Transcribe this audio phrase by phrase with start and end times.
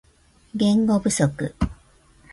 [0.57, 1.27] 言語不足